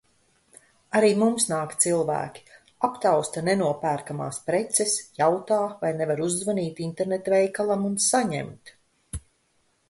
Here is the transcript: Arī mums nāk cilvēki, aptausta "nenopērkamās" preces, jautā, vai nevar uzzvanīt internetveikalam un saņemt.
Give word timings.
Arī 0.99 1.09
mums 1.23 1.43
nāk 1.49 1.73
cilvēki, 1.83 2.45
aptausta 2.89 3.43
"nenopērkamās" 3.49 4.39
preces, 4.47 4.95
jautā, 5.21 5.59
vai 5.85 5.93
nevar 6.01 6.25
uzzvanīt 6.29 6.83
internetveikalam 6.87 7.87
un 7.93 8.01
saņemt. 8.09 8.75